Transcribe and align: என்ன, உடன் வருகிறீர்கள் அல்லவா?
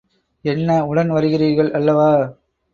என்ன, 0.45 0.85
உடன் 0.85 1.11
வருகிறீர்கள் 1.11 1.71
அல்லவா? 1.71 2.11